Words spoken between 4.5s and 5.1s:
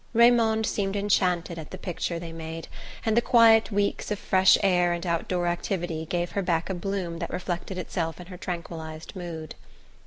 air and